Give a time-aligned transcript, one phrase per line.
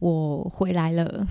[0.00, 1.24] 我回来了。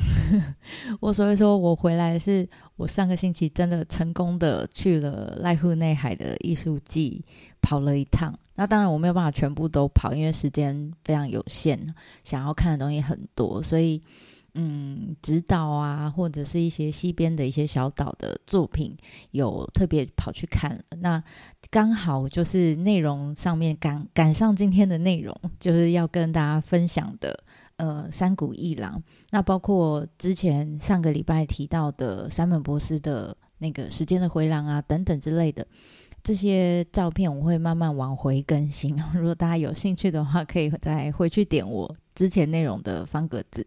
[1.02, 2.48] 我所以说我回来是
[2.78, 7.26] 我上个星期真的成功的去了濑户内海的艺术季
[7.62, 8.34] 跑了一趟。
[8.55, 11.94] 那当然我没有办法全部都跑，因为时间非常有限，
[12.24, 14.02] 想要看的东西很多，所以
[14.55, 18.98] 嗯，指导啊，或者是一些西边的一些小岛的作品，
[19.32, 20.84] 有特别跑去看。
[20.99, 21.24] 那
[21.72, 27.44] 刚好就是内容上面赶赶上今天的内容，就是要跟大家分享的。
[27.80, 29.02] 呃，山谷一郎，
[29.32, 35.66] 那包括之前上个礼拜提到的山本博斯的那个时间的回廊啊，等等之类的
[36.22, 39.02] 这些照片，我会慢慢往回更新。
[39.16, 43.66] 如果大家有兴趣的话，可以再回去点我之前内容的方格子。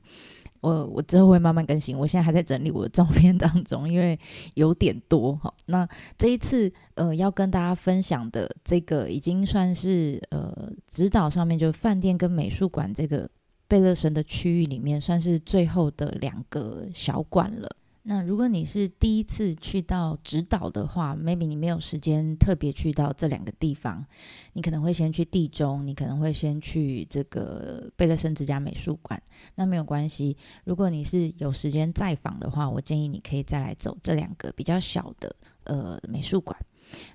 [0.60, 1.98] 我我之后会慢慢更新。
[1.98, 4.20] 我现在还在整理我的照片当中，因为
[4.52, 5.52] 有点多哈。
[5.64, 5.88] 那
[6.18, 13.26] 这一次呃，要跟大家分享的这个，已经算是呃，指导上面就饭店跟美术馆这个。
[13.72, 17.74] 贝勒神的区域里面算是最后的两个小馆了。
[18.02, 24.04] 那如果你是第一次去到直岛的话，maybe 你没有时间特别去到这两个地方，
[24.52, 29.22] 你可能会先去地中，你可能会先去这个贝勒神之家美术馆。
[29.54, 36.54] 那没有关系，如果你是有时间再访的话，我建议你可以再来走这两个比较小的呃美术馆。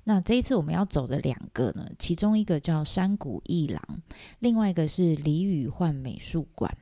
[0.04, 3.82] 那这一次我们要走的两个呢，其中一个叫山谷一郎，
[4.40, 6.76] 另外一个是李宇焕美术馆。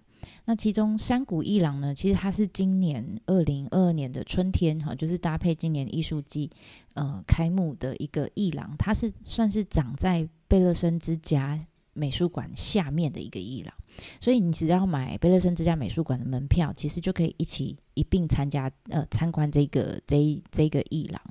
[0.45, 6.49] 那其中山谷一郎呢，其实它是今年二零二二年的春天哈，就是搭配今年艺术季
[6.93, 11.59] 呃开幕的一个艺廊，它是算是长在贝勒森之家
[11.93, 13.73] 美术馆下面的一个艺廊，
[14.19, 21.21] 所以你只要买贝勒森之家美术馆的门票，其实就可以一起一并参加呃参观这个这这个艺廊。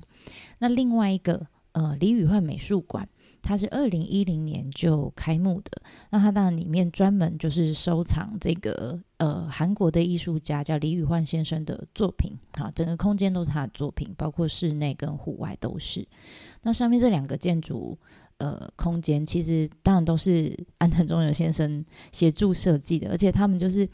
[0.59, 1.47] 那另外一个。
[1.75, 3.09] 呃，李宇焕美术馆，
[3.43, 5.83] 它是二零一零年就开幕的。
[6.09, 16.07] 那它当然里面专门就是收藏这个呃韩国的艺术家叫李宇焕先生的作品，哈，整个空间都是他的作品，包括室内跟户外都是。
[16.63, 17.99] 那上面这两个建筑
[18.39, 23.89] 呃空间，其实当然都是安藤忠雄先生协助设计的，而且他们就是。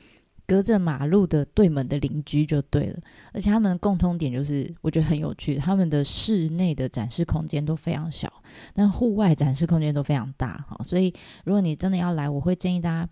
[0.50, 2.99] 隔着马路的对门的邻居就对了，
[3.33, 8.33] 而且他们的共通点就是我觉得很有趣，他们的室内的展示空间都非常小，
[8.75, 10.77] 但户外展示空间都非常大哈。
[10.83, 13.09] 所以如果你真的要来，我会建议大家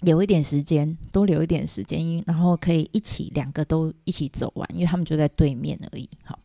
[0.00, 6.10] 留一点时间，多留一点时间，然后可以一起两个都一起走完，因为他们就在对面而已。
[6.24, 6.36] 好，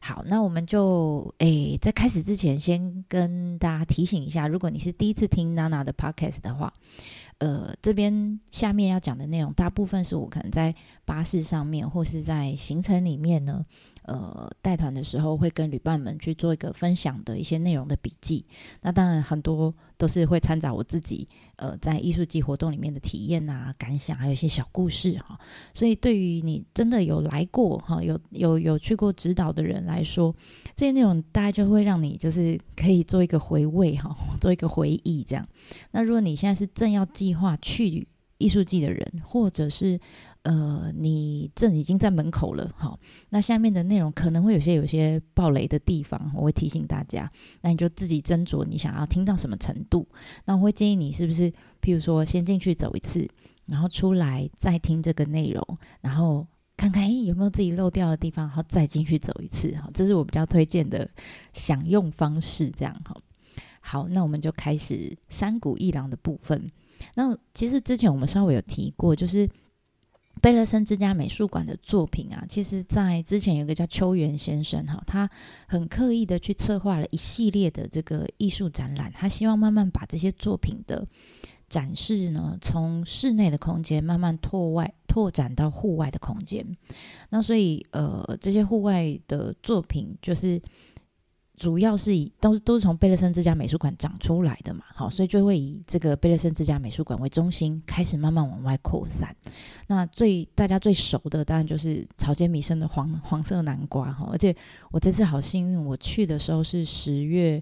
[0.00, 6.72] 好，那我们就诶，在开始之前，先跟大家提醒一下，如果你是第一次听娜娜的 podcast 的话。
[7.38, 10.74] 呃，这边下面要讲的内容，大部分是我可能在
[11.04, 13.64] 巴士上面或是在行程里面呢。
[14.08, 18.42] 呃，带团的时候会跟旅伴们去做一个分享的一些内容的笔记。
[18.80, 25.38] 那当然很多都是会参照我自己呃在艺术季活动里面的体验啊、感想，还有一些小故事哈。
[25.74, 30.34] 所以对于你真的有来过哈、有有有去过指导的人来说，
[30.74, 35.46] 这些内容大概就会让你就是可以做一个回味哈，做一个回忆这样。
[35.90, 38.08] 那如果你现在是正要计划去
[38.38, 39.98] 艺术季的人，或者是
[40.42, 42.98] 呃，你正已经在门口了，好，
[43.30, 50.08] 那下面的内容可能会有些有些暴雷的地方，我会提醒大家，那你就自己斟酌你想要听到什么程度。
[50.44, 51.50] 那我会建议你是不是，
[51.82, 53.28] 譬如说先进去走一次，
[53.66, 61.10] 然后出来再听这个内容，然后看看诶有没有自己漏掉的地方，然后再进去走一次，好，这是我比较推荐的
[61.52, 63.20] 享用方式，这样好。
[63.80, 66.70] 好，那我们就开始山谷一郎的部分。
[67.14, 69.48] 那其实之前我们稍微有提过，就是。
[70.40, 75.28] 贝勒森之家美术馆的作品啊，其实，在之前有一个叫秋元先生哈，他
[75.66, 81.04] 很刻意的去策划了一系列的这个艺术展览，他希望慢慢把这些作品的
[81.68, 86.64] 展示呢，从室内的空间慢慢拓外拓展到户外的空间。
[87.30, 90.62] 那所以，呃，这些户外的作品就是。
[91.58, 99.34] 主要是以都是都是从贝勒森之家美术馆长出来的嘛，好，所以就会以这个贝勒森之家美术馆为中心，开始慢慢往外扩散。
[99.88, 104.54] 那最大家最熟的当然就是草间弥生的黄 黄色南瓜哈，而且
[104.92, 107.60] 我这次好幸运，我去的时候是十月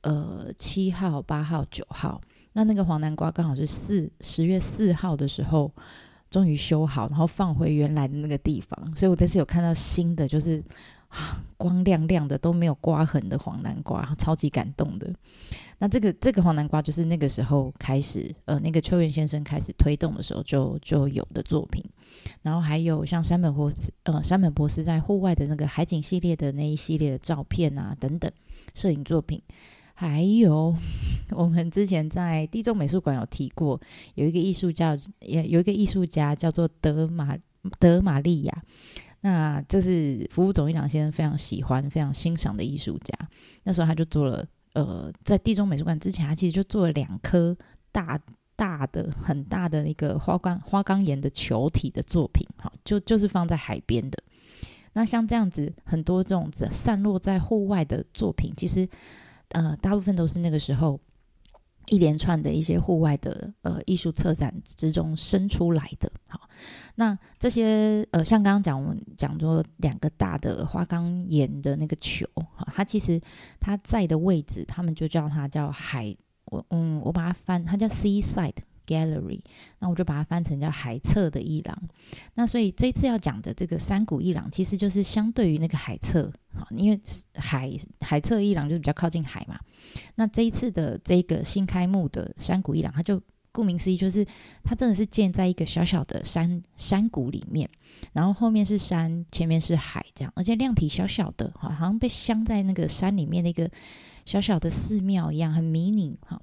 [0.00, 2.20] 呃七号、八号、九号，
[2.54, 5.72] 那那个黄南瓜刚好是四十月四号的时候
[6.28, 10.60] 终于修好，然后放回原来的那个地方，所以我这次有看到新的就是。
[11.56, 15.12] 光亮亮的都没有刮痕的黄南瓜，超级感动的。
[15.78, 21.84] 那这个这个黄南瓜就是那个时候开始，呃，那个秋元先生开始推动的时候就就有的作品。
[22.42, 28.30] 然后还有像山本博斯，呃，山本博斯在户外的那个海景系列的那一系列的照片啊等等
[28.74, 29.42] 摄影作品。
[29.92, 30.74] 还有
[31.32, 33.80] 我们之前在地中美术馆有提过，
[34.14, 37.36] 有一个艺术家，也有一个艺术家叫做德玛
[37.78, 38.62] 德玛利亚。
[39.20, 43.14] 那这是服务总一郎先生非常喜欢、非常欣赏的艺术家。
[43.64, 47.56] 那时候他就做了，呃，在地中美术馆之前，他其实就做了两颗
[47.90, 48.20] 大
[48.54, 54.22] 大的、很大的一个花岗花岗岩的球体的作品，哈，就就是放在海边的。
[54.92, 58.88] 那像这样子很多这种散落在户外的作品，其实
[59.48, 61.00] 呃，大部分都是那个时候。
[61.88, 66.48] 一连串的一些户外的呃艺术策展之中生出来的，好，
[66.96, 73.20] 那这些呃像刚刚讲我们讲说两个大的花岗岩的那个球，哈，它其实
[73.60, 76.16] 它在的位置，他们就叫它叫海，
[76.46, 78.54] 我嗯我把它翻，它叫 Seaside。
[78.86, 79.40] Gallery，
[79.80, 81.76] 那我就把它翻成叫海侧的伊朗。
[82.34, 87.00] 那所以这次要讲的这个山谷伊朗，其实就是相对于那个海侧，好，因为
[87.34, 89.58] 海海侧伊朗就比较靠近海嘛。
[90.14, 93.20] 那这一次的这个新开幕的山谷伊朗，它就
[93.52, 94.24] 顾名思义，就是
[94.62, 97.68] 它真的是建在一个小小的山山谷里面，
[98.12, 103.70] 然后后面是山，前面是海，这样，而且量体小小的，好像被镶在那个山里面那个。
[104.26, 106.38] 小小的寺庙一样，很迷你哈。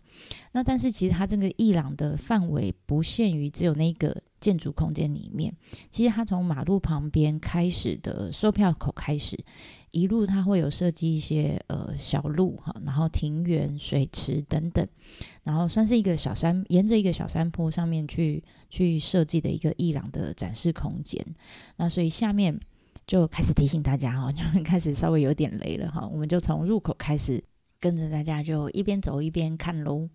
[0.53, 5.53] 那但是其实它这个伊朗的范围不限于只有那个建筑空间里面。
[5.91, 9.37] 其实它从马路旁边开始的售票口开始，
[9.91, 14.87] 一路它会有设计一些呃小路哈，然后庭园、水池等等，
[15.43, 21.25] 然后算是一个小山，沿着一个小山坡上面去去设计的一个伊朗的展示空间。
[21.75, 22.57] 那所以下面
[23.05, 27.43] 就开始提醒大家哈，就 开始稍微有点雷了哈，我们就从入口开始。
[27.83, 30.07] 跟着大家就一边走一边看喽。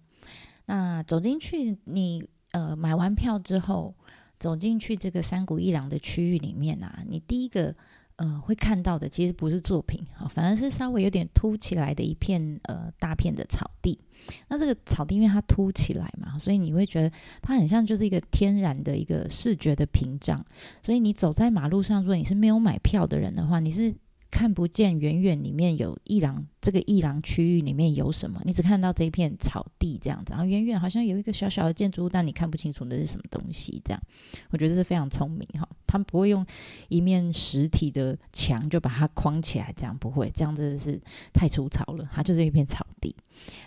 [0.64, 3.94] 那走进去，你呃买完票之后，
[4.38, 7.74] 走进去这个山谷一郎的区域里面啊，你第一个
[8.16, 14.00] 呃会看到的其实不是作品啊，反而是稍微有点凸起来的一片呃大片的草地。
[14.48, 17.12] 那这个草地因为它凸起来嘛，所以你会觉得
[17.42, 20.42] 它很像就是一个天然的一个视觉的屏障。
[20.82, 23.94] 所以你走在马路上，如果你是没有买票的人的话，你是。
[24.30, 28.40] 看不见远远里面有一廊，这个一廊区域里面有什么？
[28.44, 33.80] 你只看到这一片草地这样子，然后远远好像有一个小小的建筑物，但你看不清楚那是什么东西。
[33.84, 34.02] 这样，
[34.50, 35.68] 我觉得是非常聪明哈。
[35.86, 36.44] 他们不会用
[36.88, 41.00] 一面实体的墙就把它框起来，这样不会，这样真的是
[41.32, 42.08] 太粗糙了。
[42.12, 43.16] 它就是一片草地。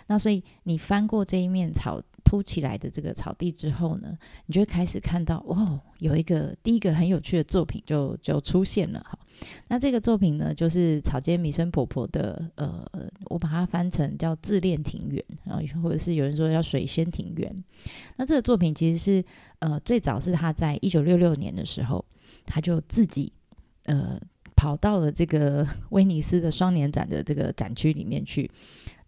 [0.06, 2.00] 那所以你翻过这一面草。
[2.32, 9.18] 凸起来的这个草地之后呢，你就会开始看到，哇，有一个第一个很有趣的作品就就出现了哈。
[9.68, 12.82] 那这个作品呢，就是草间弥生婆婆的，呃，
[13.26, 17.54] 我把它翻成叫自恋庭园，然后或者是有人说叫水仙庭园。
[18.16, 19.24] 那这个作品其实是，
[19.58, 22.02] 呃，最早是他在一九六六年的时候，
[22.46, 23.30] 他就自己，
[23.84, 24.18] 呃。
[24.54, 28.48] 跑到了这个 威尼斯的双年展的这个展区里面去，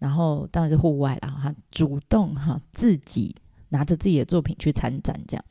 [0.05, 1.35] 然后当然是户外了。
[1.43, 3.35] 他主动哈自己
[3.71, 5.43] 拿着自己的作品去参展，这样。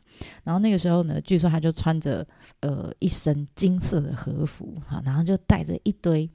[0.43, 2.27] 然后那个时候呢，据说他就穿着
[2.59, 6.29] 呃一身金色的和服哈，然后就带着一堆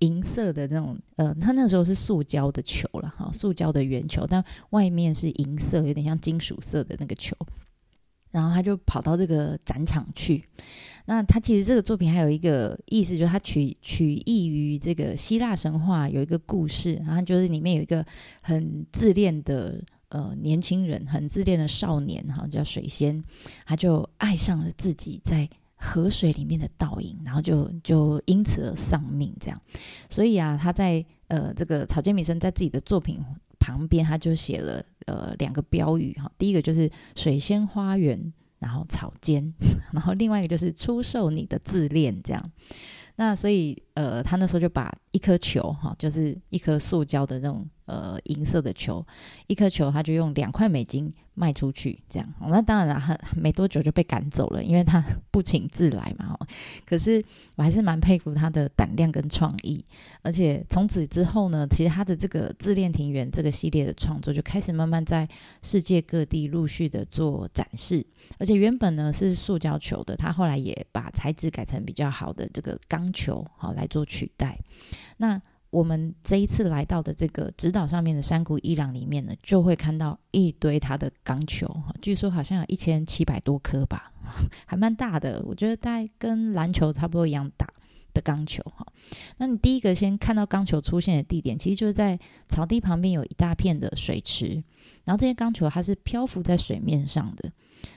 [0.00, 7.36] 银色的那种呃，他那时候是塑胶的球了哈，塑胶的圆球，但外面是银色，有点像金属色的那个球。
[8.32, 10.44] 然后他就跑到这个展场去。
[11.06, 18.04] 那他其实这个作品还有一个意思，就是他取取意于这个希腊神话有一个故事，然后就是里面有一个
[18.42, 23.22] 很自恋的呃年轻人，很自恋的少年，哈，叫水仙，
[23.66, 29.60] 他就爱上了自己在河水里面的倒影，然后就就因此而丧命，这样。
[30.08, 33.18] 所以啊，他在呃这个草间弥生在自己的作品。
[33.62, 39.52] 旁边他就写了呃两个标语哈，第一个就是水仙花园，然后草间，
[39.92, 42.50] 然后另外一个就是出售你的自恋这样。
[43.16, 47.68] 那所以呃他那时候就把一颗球哈，就是一颗塑胶的那种。
[47.86, 49.04] 呃，银色的球，
[49.48, 52.34] 一颗球，他就用两块美金卖出去，这样。
[52.48, 55.02] 那当然了，没多久就被赶走了，因为他
[55.32, 56.38] 不请自来嘛。
[56.86, 57.20] 可是
[57.56, 59.84] 我还是蛮佩服他的胆量跟创意，
[60.22, 65.28] 而且从此之后呢，其实他的这个自恋庭园这个系列的创作就开始慢慢在
[65.60, 68.06] 世界各地陆续的做展示。
[68.38, 74.56] 而且原本呢是塑胶球的，他后来也把材质改成比较好的这个钢球，好来做取代。
[75.18, 75.40] 那
[75.70, 81.68] 我们这一次来到的这个直岛上面的山谷伊朗里面呢，就会看到一堆它的钢球，
[82.02, 84.12] 据说好像有一千七百多颗吧，
[84.66, 85.42] 还蛮大的。
[85.46, 87.66] 我觉得大概跟篮球差不多一样大。
[88.12, 88.84] 的钢球哈。
[89.36, 94.60] 那你第一个先看到钢球出现的地点，其实就是在草地旁边有一大片的水池，
[95.04, 97.52] 然后这些钢球它是漂浮在水面上的，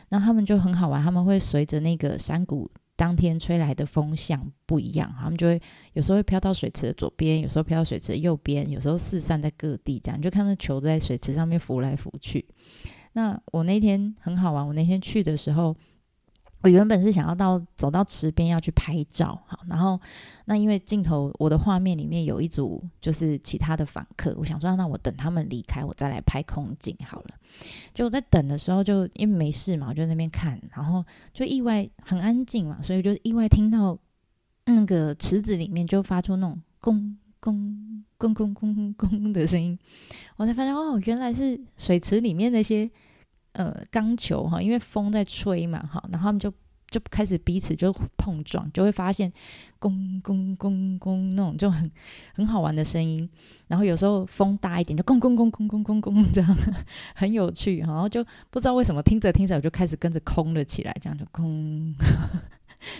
[0.09, 2.69] 那他们就很好玩，他们会随着那个山谷。
[2.95, 5.61] 当天吹来的风向不一样，他们就会
[5.93, 12.45] 有时候会飘到水池的左边，有时候飘到水池的右边，有时候四散在各地，这样就看到球在水池上面浮来浮去。
[13.13, 15.75] 那我那天很好玩，我那天去的时候。
[16.63, 19.99] 我原本是想要到走到池边要去拍照，好，然后
[20.45, 27.31] 那因为镜头我的画面里面有一组就是其他的访客，我想说那我等他们离开，我再来拍空景好了。
[27.93, 31.03] 就我在等的时候，就因为没事嘛，我就那边看，然后
[31.33, 33.99] 就意外很安静嘛，所以就意外听到
[34.63, 37.53] 那个池子里面就发出那种咣咣
[38.17, 39.77] 咣咣咣咣的声音，
[40.37, 42.89] 我才发现哦，原来是水池里面那些。
[43.53, 46.51] 呃，钢球哈，因为风在吹嘛，哈，然后他们就
[46.89, 49.31] 就开始彼此就碰撞，就会发现
[49.79, 51.89] 咣咣咣咣那种就很
[52.35, 53.27] 很好玩的声音。
[53.67, 56.57] 然后有时候风大一点，就咣咣咣咣咣咣咣这样，
[57.15, 57.77] 很有趣。
[57.77, 61.95] 然后就不知道为什么听着听着，我就开始跟着空了起来，这样就空。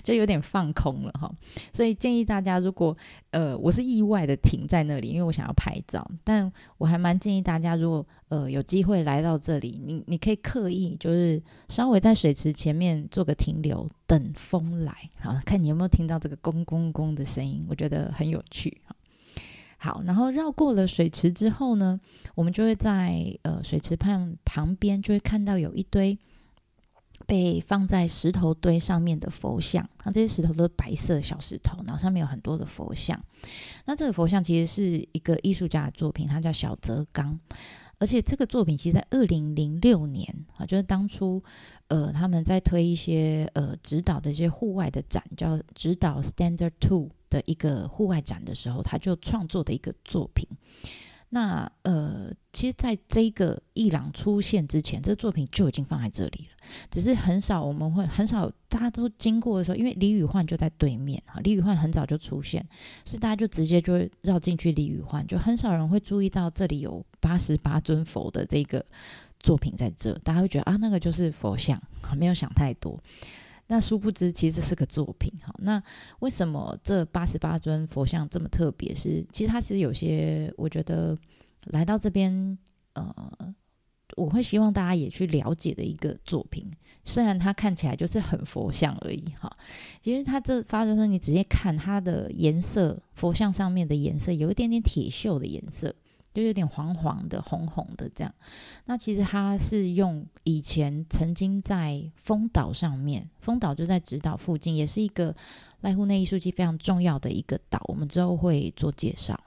[0.04, 1.32] 就有点放空了哈，
[1.72, 2.96] 所以建议大家，如果
[3.32, 18.96] 呃我是意外的停在那里，因为我想要拍照，但我还蛮建议大家，如果呃有机会来到这里，你你可以刻意就是稍微在水池前面做个停留，等风来，好看你有没有听到这个公公公的声音，我觉得很有趣哈。
[19.78, 22.00] 好，然后绕过了水池之后呢，
[22.36, 26.18] 我们就会在呃水池旁旁边就会看到有一堆。
[27.26, 33.20] 被放在石头堆上面的佛像，那这些石头都是白色小石头，然后上面有很多的佛像。
[33.86, 37.40] 那这个佛像其实是一个艺术家的作品，他叫小泽刚，
[38.00, 41.44] 而且这个作品其实在二零零六年啊，就是当初
[41.88, 50.48] 呃他们在推一些呃指导的一些户外的展，叫指导 Standard Two 的一个户外展的时候，他就创作的一个作品。
[51.36, 56.68] 那呃，其实，在这个伊朗出现之前，这个作品就已经放在这里了。
[56.92, 62.64] 只是很少我们会很少大家都经过的时候，因为李宇焕就在对面哈，李宇焕很早就出现，
[63.04, 68.86] 所以大家就直接就绕进去李宇焕，就很少人会注意到这里有八十八尊佛的这个
[69.40, 71.82] 作品在这，大家会觉得啊，那个就是佛像，
[72.16, 73.00] 没有想太多。
[73.68, 75.54] 那殊不知，其实这是个作品哈。
[75.60, 75.82] 那
[76.20, 78.94] 为什么这八十八尊佛像这么特别？
[78.94, 81.18] 是其实它其实有些，我觉得
[81.66, 82.58] 来到这边，
[82.94, 83.56] 呃，
[84.18, 86.70] 我会希望大家也去了解的一个作品。
[87.06, 89.52] 虽然它看起来就是很佛像而已哈，
[90.02, 95.96] 其实它这发生说，你直接看它的颜色，佛像上面的颜色有一点点铁锈的颜色。
[96.34, 98.34] 就有点黄黄的、红红的这样。
[98.86, 105.36] 那其实它是用以前曾经在丰岛上面，丰岛就在直岛附近，也是一个
[105.82, 107.82] 濑户内艺术季非常重要的一个岛。
[107.88, 109.40] 我们之后会做介绍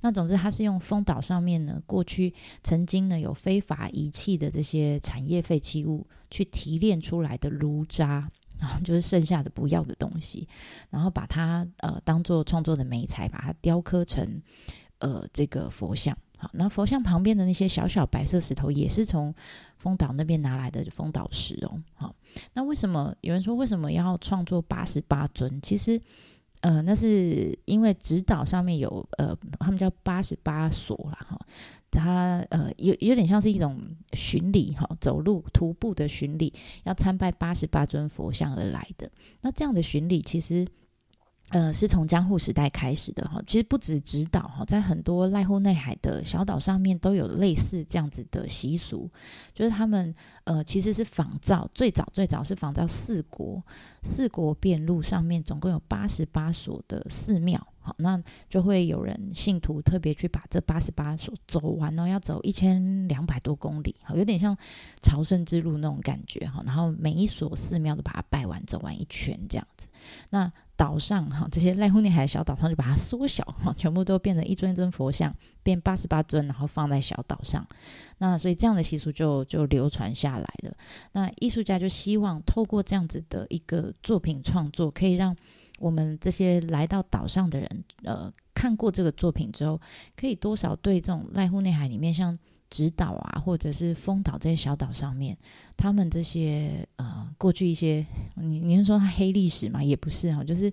[0.00, 8.28] 那总之，它是用丰岛上面呢，过去曾经呢有非法遗弃的这些产业废弃物去提炼出来的炉渣，
[8.58, 10.48] 然后就是剩下的不要的东西，
[10.90, 14.42] 然后把它呃当做创作的媒材，把它雕刻成
[14.98, 16.16] 呃这个佛像。
[16.38, 19.34] 好，那佛像旁边的那些小小白色石头也是从
[19.78, 21.82] 丰岛那边拿来的丰岛石哦。
[21.94, 22.14] 好，
[22.52, 25.58] 那为什么有人说为什么要创作八十八尊？
[25.62, 25.98] 其实，
[26.60, 31.26] 呃，那是因为指导上面有呃，他们叫八十八所啦。
[31.26, 31.38] 哈。
[31.90, 33.80] 它呃有有点像是一种
[34.12, 36.52] 巡礼哈，走路徒步的巡礼，
[36.84, 39.10] 要参拜八十八尊佛像而来的。
[39.40, 40.66] 那这样的巡礼其实。
[41.50, 49.08] 呃，是从江户时代开始的哈，其实不止直岛哈，在很多濑户内海的小岛上面都有类似这样子的习俗，
[49.54, 50.12] 就是他们
[50.42, 53.62] 呃其实是仿造，最早最早是仿造四国
[54.02, 64.56] 四国遍路上面总共有八十八所的寺庙，好，那就会有人信徒特别去把这八十八所走完哦，要走一千两百多公里，好，有点像
[65.00, 69.86] 朝圣之路那种感觉哈，然后每一所寺庙都把它拜完走完一圈这样子，
[70.30, 70.52] 那。
[70.78, 77.66] 岛上哈，这些濑户内海的小岛上就把它缩小哈，全部都变成一尊一尊佛像，变八十八尊，然后放在小岛上。
[78.18, 80.76] 那所以这样的习俗就就流传下来了。
[81.12, 85.34] 那艺术家就希望透过这样子的一个作品创作，可以让
[85.78, 89.80] 我们这些来到岛上的人，呃，看过这个作品之后，
[90.14, 92.38] 可以多少对这种濑户内海里面像。
[92.70, 95.36] 直岛啊，或者是丰岛这些小岛上面，
[95.76, 98.04] 他们这些呃，过去一些，
[98.34, 99.82] 你你是说它黑历史嘛？
[99.82, 100.72] 也不是哈，就是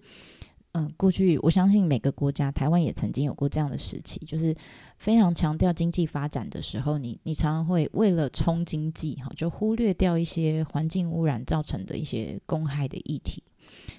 [0.73, 4.55] 嗯，过去我相信每个国家，台湾也曾经有过这样的时期，就是
[4.97, 13.43] 非常强调经济发展的时候，你你常常会为了冲经济哈，就忽略掉一些环境污染造成的一些公害的议题。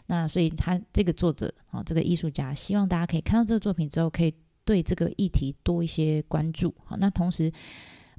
[0.07, 4.35] 那所以他这个作者啊，这个艺术家，希望大家可以看到这个作品之后，可以
[4.65, 6.75] 对这个议题多一些关注。
[6.85, 7.53] 好，那同时，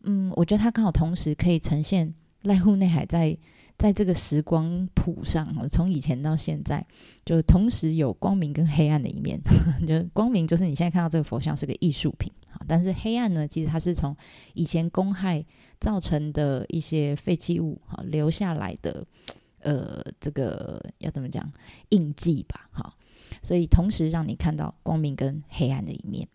[0.03, 3.37] 嗯，我觉得他刚好同时可以呈现濑户内海在。
[3.77, 6.87] 在这个时光谱上，从以前到现在，
[7.25, 9.37] 就同时有光明跟黑暗的一面。
[9.85, 12.31] 就光明就是你现在看到这个佛像是个艺术品，
[12.69, 14.15] 但是黑暗呢，其实它是从
[14.53, 15.45] 以前公害
[15.77, 19.05] 造成的一些废弃物哈留下来的，
[19.59, 21.51] 呃，这个要怎么讲
[21.89, 22.69] 印记吧？
[22.71, 22.93] 哈，
[23.41, 26.25] 所以同时让你看到光明跟黑暗的一面。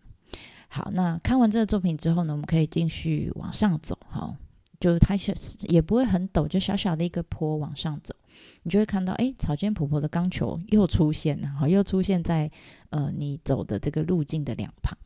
[0.73, 4.33] 好，那看完这个作品之后呢，我们可以继续往上走，哈。
[4.79, 5.31] 就是它是
[5.67, 8.15] 也不会很陡，就小小的一个坡往上走，
[8.63, 12.49] 你就会看到，哎，草间婆婆的钢球又出现了，哈，又出现在
[12.89, 14.97] 呃你走的这个路径的两旁。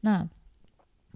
[0.00, 0.28] 那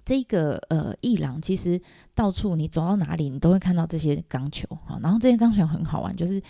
[0.06, 1.78] 这个呃艺廊其实
[2.14, 6.40] 到处你走到哪里，你都会看到这些钢球，哈，然后这些钢球很好玩，就是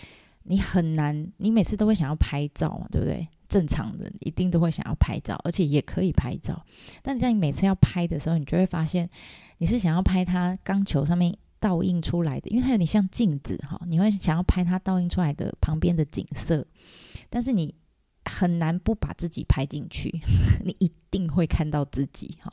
[0.45, 3.26] 你很难，你每次都会想要拍照嘛，对不对？
[3.49, 6.64] 正常人一定都会想要拍照，而且也可以拍照，
[7.02, 9.09] 但在你每次要拍的时候，你就会发现
[9.59, 11.37] 你是想要拍它钢球上面。
[11.61, 16.64] 倒映出来的，因为它有点像镜子哈，你会想要拍它倒映出来的旁边的景色，
[17.28, 17.75] 但是你
[18.25, 20.21] 很难不把自己拍进去，
[20.64, 22.52] 你一定会看到自己哈。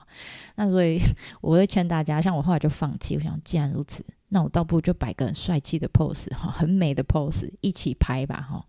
[0.55, 0.99] 那所以
[1.39, 4.03] 我会劝大家，像我后来就放弃，我想既然如此，
[4.35, 8.65] 那我倒不如就摆个很帅气的 pose 哈，很美的 pose 一起拍吧哈。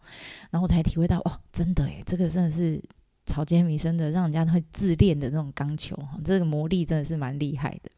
[0.53, 2.81] 然后我才体会到，哦，真的诶，这个真的是
[3.27, 7.91] 草间弥生的，让人家会自恋的那种钢球哈，这个魔力真的是蛮厉害的。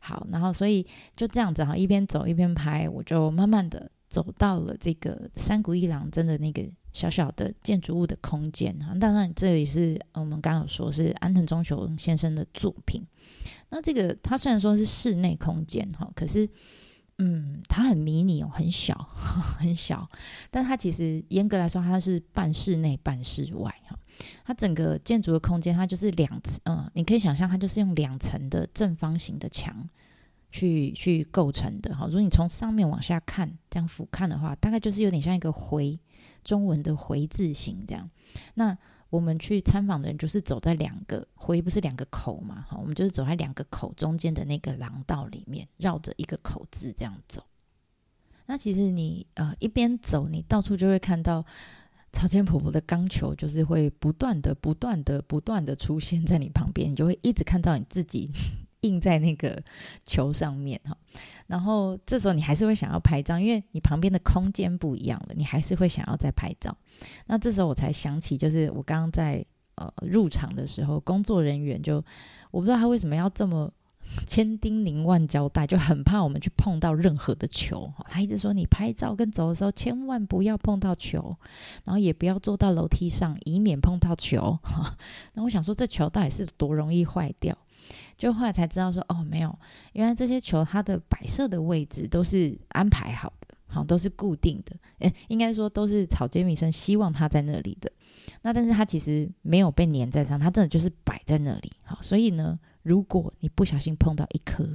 [0.00, 8.94] 好，然后所以就这样子哈，一边走一边拍，我就慢慢的走到了这个山谷一郎真的那个小小的建筑物的空间哈。
[9.00, 13.04] 当然，这里是我们刚刚有说是安藤忠雄先生的作品。
[13.68, 16.48] 那这个它虽然说是室内空间哈，可是
[17.18, 18.94] 嗯，它很迷你哦，很小
[19.58, 20.08] 很小，
[20.50, 23.98] 但它其实严格来说，它是半室内半室外哈。
[24.44, 29.88] 它整个建筑的空间，它就是两层，嗯，你可以想象，它就是用两层的正方形的墙
[30.50, 31.94] 去去构成的。
[31.94, 35.98] 好，如果你从上面往下看，这样俯瞰的话，大概就是有点像一个回
[36.44, 38.08] 中文的回字形这样。
[38.54, 38.76] 那
[39.08, 42.64] 我们去参访的人，就是走在两个回，不是两个口嘛？
[42.68, 47.44] 好，我们就是走在两个口中间的那个廊道里面，绕着一个口字这样走。
[48.46, 51.44] 那其实你呃一边走，你到处就会看到。
[52.12, 58.28] 朝间婆婆的钢球就是会不断的、不断的、不断的出现在你旁边，你就会一直看到你自己
[58.80, 59.62] 印在那个
[60.04, 60.96] 球上面哈。
[61.46, 66.76] 然后这时候你还是会想要拍照，因为你旁边的空间不一样了，你还是会想要再拍照。
[67.26, 72.04] 那这时候我才想起，就是我刚刚在呃入场的时候，工作人员就
[72.50, 73.72] 我不知道他为什么要这么。
[74.26, 77.88] 千叮咛万交代，就很怕我们去碰到任何的球。
[78.08, 81.36] 他一直说，你拍照跟走的时候，千万不要碰到球，
[81.84, 84.58] 然后也不要坐到楼梯上，以免碰到球。
[85.34, 87.56] 那我想说，这球到底是多容易坏掉？
[88.20, 89.58] 就后来才知道说，哦，没有，
[89.94, 94.76] 原来这些球它的摆设的位置都是安排好的，好，都是固定的。
[94.98, 97.90] 诶，应该说都是草间弥生希望它在那里的。
[98.42, 101.72] 那但是它其实没有被粘在上面，它真的就是摆在那里。
[101.82, 102.58] 好，所以呢。
[102.82, 104.66] 如果你不小心碰到一颗，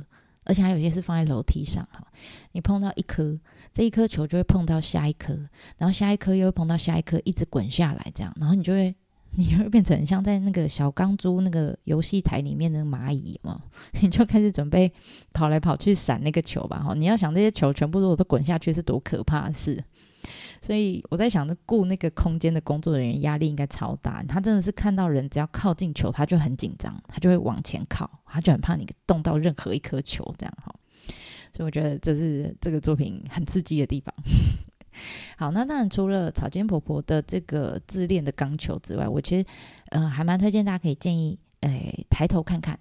[0.44, 2.06] 而且还有些是放在楼梯上哈，
[2.52, 3.36] 你碰到一颗，
[3.74, 5.34] 这一颗球就会碰到下一颗，
[5.80, 8.96] 然后下一颗又会碰到下一颗，一直滚下来这样，然后你就会，
[9.38, 13.60] 你就会变成像在那个小钢珠那个游戏台里面的蚂蚁嘛，
[14.02, 14.92] 你就开始准备
[15.34, 19.84] 跑来跑去闪那个球吧哈，你要想这些球全部如果都滚下去是多可怕的事。
[20.62, 24.24] 所以我在想，着雇那个空间的工作人员压力应该超大。
[24.24, 30.74] 他真的是看到人只要靠近球，他就很紧张，他就会往前靠，他就很怕你动到任何一颗球，这样哈。
[31.54, 34.16] 所以我觉得这是这个作品很刺激的地方。
[35.38, 39.46] 好，那当然除了草间婆婆的这个自恋的钢球之外，我其实
[39.90, 42.80] 呃还蛮推荐大家可以建议，诶抬头看看。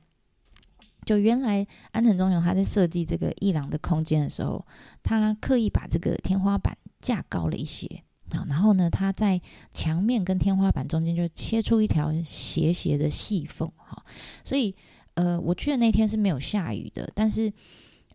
[1.05, 4.66] 就原来安藤忠雄他在设计这个艺廊的空间的时候，
[5.03, 6.77] 他刻意把这个天花板。
[7.05, 7.87] 架高了一些
[8.31, 9.38] 啊，然后呢，他在
[9.74, 14.03] 墙面跟天花板中间就切出一条斜斜的细缝哈，
[14.42, 14.74] 所以
[15.12, 17.53] 呃，我去的那天是没有下雨的，但是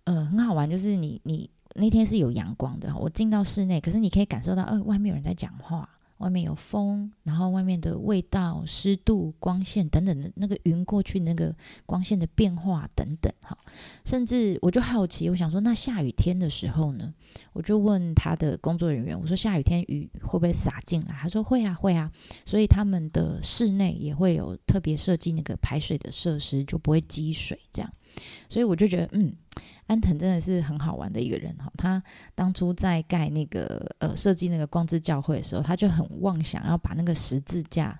[0.06, 1.48] 呃，很好玩，就是你你
[1.80, 5.90] 那天是有阳光的，我进到室内，可是你可以感受到，呃，外面有人在讲话。
[6.20, 13.58] 外面有风，然后外面的味道、湿度、光线等等的那个云过去那个光线的变化等等，哈，
[14.04, 17.14] 甚至我就好奇，我想说，那下雨天的时候呢？
[17.54, 21.16] 我就问他的工作人员，我说下雨天雨会不会洒进来？
[21.22, 22.12] 他说会啊，会啊，
[22.44, 27.90] 所以他们的室内也会有特别设计那个排水的设施，就不会积水这样。
[28.48, 29.34] 所以我就觉得，嗯，
[29.88, 31.72] 安藤真的是很好玩的一个人哈。
[31.78, 32.02] 他
[32.36, 38.00] 当初在盖那个呃设计那个光之教会的时候，他就很妄想要把那个十字架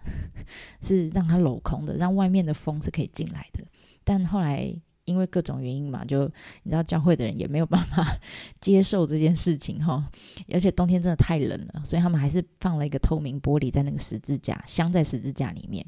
[0.82, 3.64] 是让它镂空的，让外面的风是可以进来的。
[4.04, 4.74] 但后来
[5.06, 6.26] 因为各种原因嘛，就
[6.64, 8.06] 你知道教会的人也没有办法
[8.62, 10.08] 接受这件事情哈。
[10.52, 15.86] 而且冬天真的太冷了，所以他们还是放了一个透明玻璃在那个十字架，镶在十字架里面。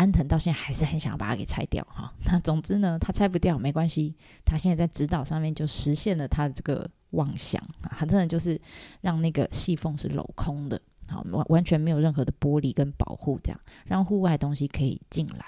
[0.00, 4.14] 安藤到现在还是很想要把它给拆掉哈，那总之呢，他拆不掉没关系，
[4.46, 8.58] 他现在在指导上面就实现了他的这个妄想啊，他真的就是
[9.02, 15.44] 让那个细缝是镂空的，好完完全没有任何的玻璃跟保护，这样让户外东西可以进来。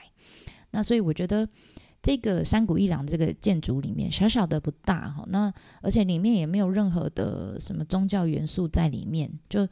[0.73, 1.49] 那所以我觉得
[2.03, 9.67] 这个山谷一郎这个建筑里面小小的不大哈，那而且里面也没有任何的什么宗教元素在里面，就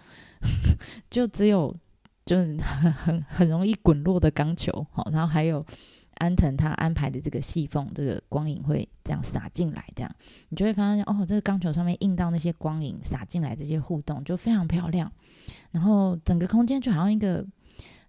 [1.10, 1.76] 就只有。
[2.24, 5.64] 就是很很很容易滚落的钢球，好，然后还有
[6.18, 10.16] 安藤他安排的这个细缝，这个光影会这样洒进来，这样
[10.50, 15.10] 你就会发现哦，这个钢球上面映到那些光影洒进来，这些互动就非常漂亮。
[15.72, 17.44] 然后整个空间就好像一个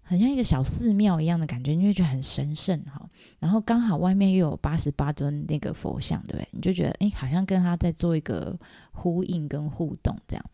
[0.02, 3.08] 很像一个小寺庙一样的感觉，你会觉得很神圣哈。
[3.38, 6.48] 然后刚好外面又有八十八尊那个佛像，对不对？
[6.52, 8.58] 你就觉得哎，好像跟他在做一个
[8.92, 10.44] 呼应跟互动这样。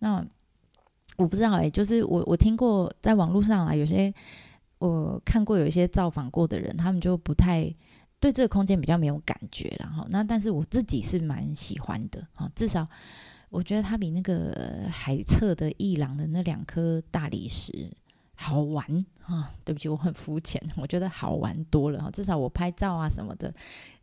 [0.00, 0.26] 那
[1.16, 4.12] 我不知道哎，就是我我听过在网络上啊，有些
[4.78, 7.72] 我看过有一些造访过的人，他们就不太
[8.20, 12.86] 对这个空间比较没有感觉，然后那但是我自己是蛮喜欢的啊，至少
[13.50, 17.88] 我觉得它比那个海侧的伊朗的那两颗大理石
[18.34, 18.84] 好玩
[19.24, 19.52] 啊。
[19.64, 22.10] 对不起，我很肤浅，我觉得好玩多了哈。
[22.10, 23.54] 至少我拍照啊什么的，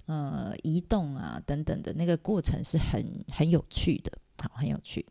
[0.06, 5.06] 呃，移动啊等等的那个过程是很很有趣的，好，很有趣。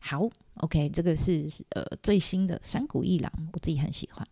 [0.00, 4.26] 好，OK，这个是呃最新的山谷一郎，我自己很喜欢。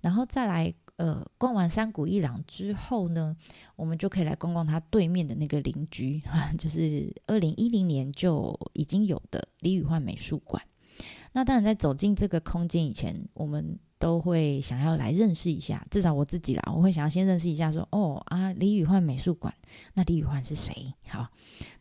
[0.00, 3.36] 然后再来呃逛完山谷一郎之后呢，
[3.76, 6.20] 我们就可以来逛逛他对面的那个邻居，
[6.58, 10.62] 就是二零一零年就已经有的李宇焕美术馆。
[11.32, 19.54] 那当然在走进这个空间以前，我们都会想要来认识一下，至少我自己啦，我会想要先认识一下，说哦啊李宇焕美术馆，
[19.94, 20.92] 那李宇焕是谁？
[21.08, 21.28] 好，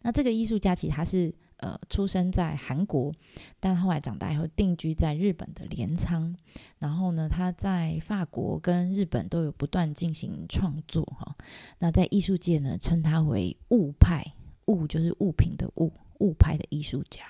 [0.01, 1.33] 那这个艺术家其实他是。
[1.57, 3.13] 呃，出生在韩国，
[3.59, 6.35] 但后来长大以后定居在日本的镰仓。
[6.79, 11.35] 然后呢，他在法国跟日本都有不断进行创作哈。
[11.79, 14.33] 那在艺术界呢，称他为物派，
[14.65, 17.21] 物就是物品的物，物派的艺术家。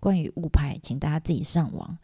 [0.00, 1.98] 关于物派，请大家自己上网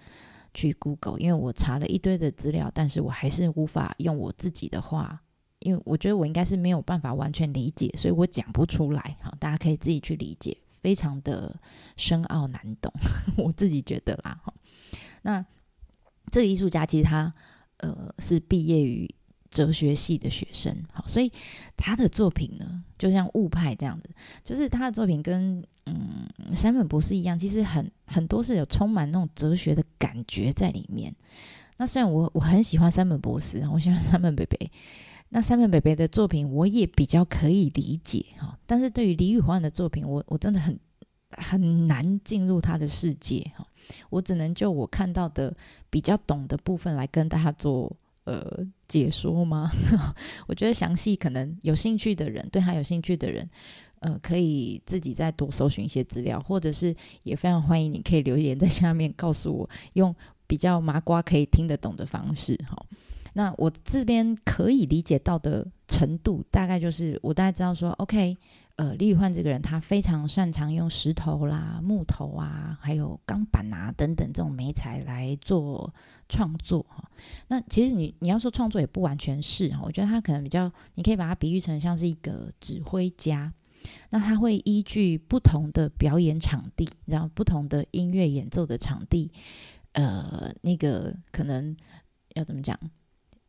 [0.53, 5.23] 去 Google，因为我查了一堆的资料，但是我还是无法用我自己的话，
[5.61, 9.35] 因为我觉得我应该是没有办法完全理解，所以我讲不出来哈。
[9.41, 10.55] 大家可以自己去理解。
[10.87, 11.53] 非常的
[11.97, 12.93] 深奥难懂，
[13.37, 14.41] 我自己觉得啦。
[15.23, 15.45] 那
[16.31, 17.35] 这个艺术家其实他
[17.79, 19.13] 呃是毕业于
[19.51, 21.33] 哲学系的学生，好，所以
[21.77, 24.09] 他的作品呢，就像物派这样子，
[24.45, 31.13] 就是他的作品跟嗯山本博士一样，其实很很多是有充满那种哲学的感觉在里面。
[31.79, 34.71] 那虽然我我很喜欢山本博士，我喜欢山本北北。
[35.29, 40.79] 那三本北北的作品，我也比较可以理解哈，但是对于李宇焕的作品，我我真的很
[41.31, 43.67] 很难进入他的世界哈，
[44.09, 45.55] 我只能就我看到的
[45.91, 49.71] 比较懂的部分来跟大家做呃解说吗？
[50.47, 53.51] 我觉得详细可能有兴趣的人，对他有兴趣的人，
[53.99, 60.15] 呃，可以自己再多搜寻一些资料，或者是也非常欢迎你可以留言在下面告诉我，用
[60.47, 62.87] 比较麻瓜可以听得懂的方式哈。
[63.39, 68.35] 那我这边可以理解到的程度，大概就是我大概知道说，OK，
[68.77, 75.93] 呃，李宇焕这个人他非常擅长用石头啦、木头啊，还有钢板啊等等这种媒材来做
[76.31, 77.11] 创作哈。
[77.49, 83.53] 那其实你你要说创作也不完全是哈，我觉得他可能比较，你可以把它比喻成像是一个指挥家，
[84.09, 89.31] 那他会依据不同的表演场地，然后不同的音乐演奏的场地，
[89.93, 91.77] 呃，那个可能
[92.33, 92.81] 要怎么讲？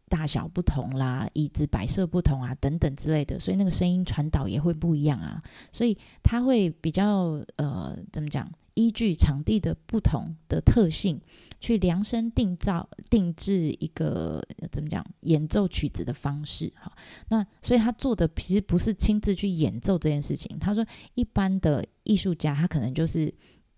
[0.10, 5.42] 大小不同啦，椅子摆设不同啊，等等之类的，所以那个声音传导也会不一样啊。
[5.72, 8.50] 所以他会比较呃，怎么讲？
[8.74, 11.20] 依据场地的不同的特性，
[11.60, 14.40] 去量身定造、定制一个
[14.72, 16.72] 怎么讲演奏曲子的方式。
[16.76, 16.92] 哈，
[17.30, 20.60] 那所以他做的其实不是亲自去演奏这件事情。
[20.60, 23.34] 他说，一般的艺术家他可能就是。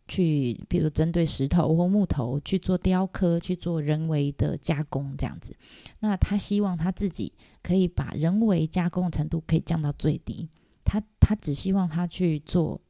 [0.10, 5.56] 去，比如针对石头或木头去做雕刻，去做人为的加工，这样子。
[6.00, 7.32] 那他希望他自己
[7.64, 10.50] 可以把人为加工的程度可以降到最低。
[10.84, 12.82] 他他只希望他去做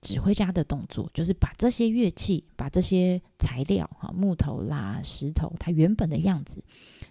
[0.00, 6.62] 指挥家的动作，就是把这些乐器、把这些材料，哈，木头啦、石头，它原本的样子，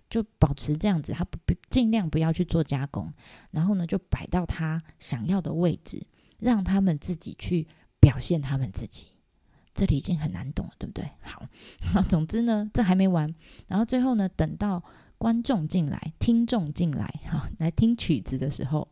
[0.10, 1.38] 就保持这样子，他不
[1.70, 3.12] 尽量不要去做加工，
[3.50, 6.06] 然后呢，就摆到他想要的位置，
[6.38, 7.66] 让他们自己去
[8.00, 9.08] 表现他们自己。
[9.74, 11.10] 这里已经很难懂了，对不对？
[11.22, 11.44] 好，
[12.08, 13.34] 总之呢，这还没完。
[13.68, 14.84] 然后最后呢，等到
[15.18, 18.88] 观众进来、听众进来， 哈，来听曲子的时候，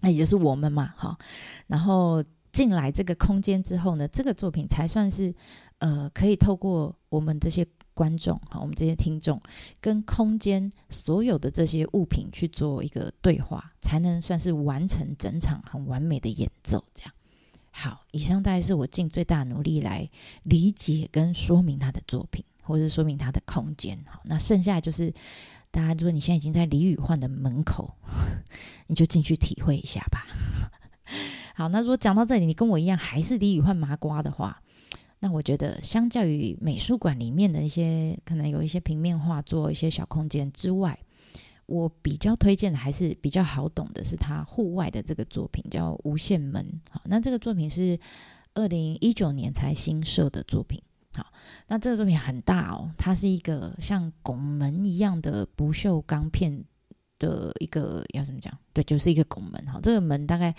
[0.00, 1.18] 那也就是我们嘛，哈，
[1.66, 2.24] 然后。
[2.54, 5.34] 进来这个空间之后呢，这个作品才算是，
[5.78, 9.42] 呃，可以透过我们这些观众哈，我们这些听众
[9.80, 16.84] 跟空间所有的这些物品去做一个对话，才能算是完成整场很完美的演奏。
[16.94, 17.12] 这样，
[17.76, 20.08] 好，以上大概是我尽最大努力来
[20.44, 23.98] 理解跟说明他的作品，或者是说明他的空间。
[24.06, 25.12] 好，那剩下就是
[25.72, 27.92] 大家，如果你现在已经在李宇焕的门口，
[28.86, 30.24] 你就进去体会一下吧。
[31.56, 34.62] 好，那如果讲到这里，你跟我一样还是李宇焕麻瓜的话，
[35.18, 40.96] 那我觉得相较于美术馆里面的一些可能有一些平面画作、一些小空间之外，
[41.66, 46.64] 我比较推荐的还是比较好懂的是他户外的这个作品，叫《无限门》。
[46.90, 47.98] 好，那这个作品是
[48.54, 50.82] 二零一九年才新设的作品。
[51.14, 51.26] 好，
[51.68, 56.64] 那这个作品很大哦，它是一个像拱门一样的不锈钢片
[57.18, 58.56] 的一个要怎么讲？
[58.72, 59.66] 对，就是一个拱门。
[59.66, 60.54] 好，这个门大概。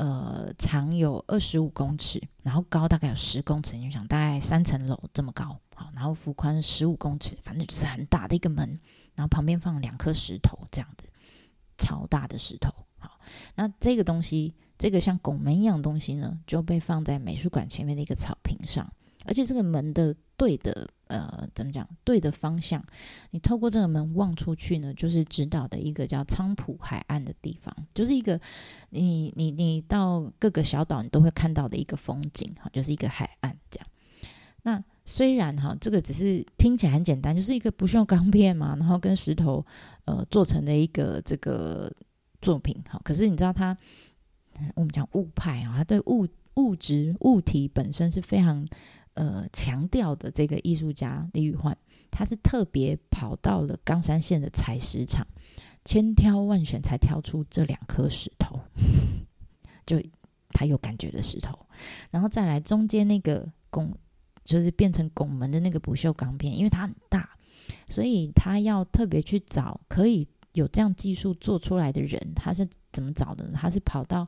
[0.00, 8.80] 呃，长有二十五公尺，然后高大概有十公尺，你想大概三层楼这么高，好，然后幅宽十五公尺，反正就是很大的一个门，
[9.14, 11.04] 然后旁边放两颗石头，这样子，
[11.76, 13.20] 超大的石头，好，
[13.56, 18.90] 那这个东西，这个像拱门一样的东西呢，就被放在美术馆前面的一个草坪上，
[19.26, 20.88] 而且这个门的对的。
[21.10, 21.84] 呃，怎么讲？
[22.04, 22.80] 对的方向，
[23.32, 28.40] 你透过这个门望出去呢，就是指导的一个叫仓浦海岸的地方，就是一个
[28.90, 33.86] 你你你到各个小岛你都会看到的一个风景哈，就是一个海岸这样。
[34.62, 39.66] 那虽然哈，这个只是听起来很简单，就是一个不锈钢片嘛，然后跟石头
[40.04, 41.92] 呃做成的一个这个
[42.40, 43.76] 作品哈，可是你知道它，
[44.76, 48.64] 我们讲物派啊，它对物物质物体本身是非常。
[49.14, 51.76] 呃，强调的这个艺术家李宇焕，
[52.10, 55.26] 他是特别跑到了冈山县的采石场，
[55.84, 58.60] 千挑万选才挑出这两颗石头，
[59.84, 60.00] 就
[60.50, 61.58] 他有感觉的石头，
[62.10, 63.92] 然后再来中间那个拱，
[64.44, 67.30] 就是变成拱门的那个不锈钢片，因为它很大，
[67.88, 73.58] 所以他要特别去找可以有这样技术做出来的人，他是怎么找的呢？
[73.60, 74.26] 他是跑到。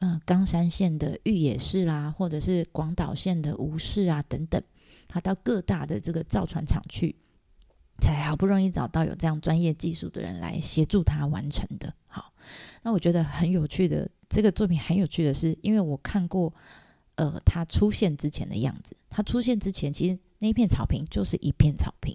[0.00, 4.62] 嗯，冈山县的玉野市啦，或者是广岛县的吴市啊，等等，
[5.08, 7.16] 他到各大的这个造船厂去，
[7.98, 11.94] 才好不容易找到有这样专业技术的人来协助他完成的。
[12.06, 12.32] 好，
[12.82, 16.52] 那我觉得很有趣的这个作品很有趣的是，因为我看过，
[17.14, 22.14] 呃，他出现之前的样子，他出现之前其实那一片草坪就是一片草坪。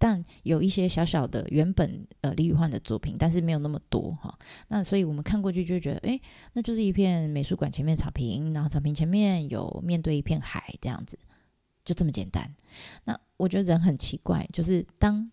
[0.00, 4.38] 但有一些小小的原本呃李宇焕的作品，但是没有那么多哈。
[4.68, 6.20] 那所以我们看过去就觉得，哎，
[6.52, 11.18] 那就是一片美术馆前面草坪，然后草坪前面有面对一片海这样子，
[11.84, 12.54] 就这么简单。
[13.04, 15.28] 那我觉得人很奇怪，就是当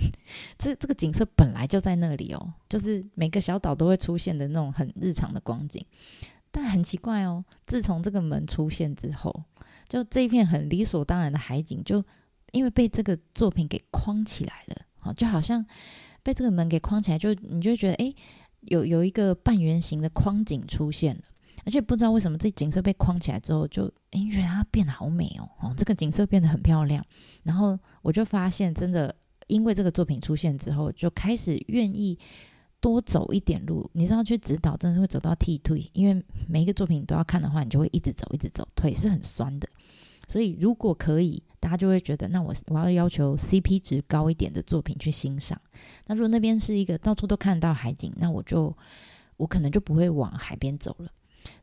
[0.58, 5.82] 这这个景色本来就在那里哦，就是每个小岛都会出现的那种很日常的光景，
[6.50, 9.44] 但很奇怪哦，自从这个门出现之后，
[9.88, 12.04] 就这一片很理所当然的海景就。
[12.52, 15.64] 因为被这个作品给框起来了，好，就好像
[16.22, 18.14] 被这个门给框起来，就你就觉得，哎，
[18.60, 21.22] 有有一个半圆形的框景出现了，
[21.64, 27.04] 而且不知道为什么这景色被框起来之后，就哎觉得它变得好美哦，哦，这个景色变得很漂亮。
[27.42, 29.14] 然后我就发现，真的
[29.46, 32.18] 因为这个作品出现之后，就开始愿意
[32.80, 33.88] 多走一点路。
[33.94, 39.68] 你知道，去指导真的是会走到踢腿，因为每一个作品都要看的话，你就会一直走，一直走，腿是很酸的。
[40.30, 41.42] 所以如果可以。
[41.62, 45.60] 大家就会觉得，那我我要要求 CP 值高一点的作品去欣赏。
[46.06, 48.74] 那如果那边是一个到处都看得到海景，那我就
[49.36, 51.12] 我可能就不会往海边走了。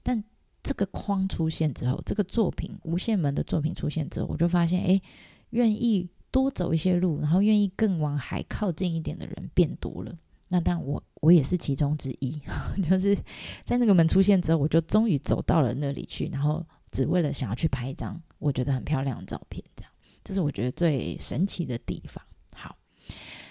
[0.03, 0.23] 但
[0.61, 5.01] 这个框出现之后，这个作品无限门的作品出现之后，我就发现，哎，
[5.49, 10.15] 愿意多走一些路，然后愿意更往海靠近一点的人变多了。
[10.49, 12.39] 那但我我也是其中之一，
[12.87, 13.17] 就是
[13.65, 16.63] 在那个门出现之后，我就终于走到了那里去，然后。
[16.91, 19.91] 只为了想要去拍一张我觉得很漂亮的照片，这样，
[20.23, 22.23] 这是我觉得最神奇的地方。
[22.53, 22.75] 好，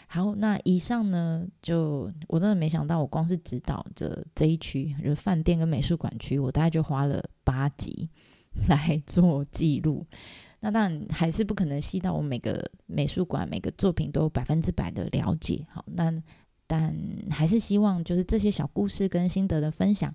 [0.06, 8.08] 好，那以上呢，就我真的没想到，我光是指导这这一区，就是饭店跟美术馆区，我大概就花了八集
[8.68, 10.06] 来做记录。
[10.60, 15.64] 那当然还是不可能细到我每个美术馆每个作品都百分之百的了解。
[15.70, 16.12] 好，那
[16.66, 16.96] 但
[17.30, 20.12] 还是希望就是这些小故事跟心得的分享，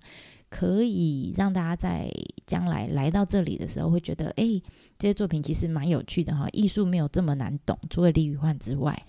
[0.51, 2.11] 可以让大家在
[2.45, 4.61] 将来来到这里的时候，会觉得哎，
[4.99, 6.45] 这些作品其实蛮有趣的哈。
[6.51, 9.01] 艺术没有这么难懂，除了李宇焕之外。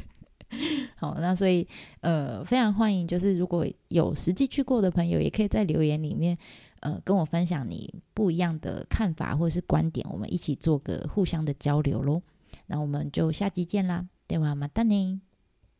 [0.96, 1.68] 好，那所以
[2.00, 6.36] 呃，非常欢迎，就是如果有实际去过的朋友，也可以在留言里面
[6.80, 12.22] 呃跟我分享你不一样的看法或是观点，我们一起做个互相的交流喽。
[12.66, 15.20] 那我们就下集见啦，电话马丹尼。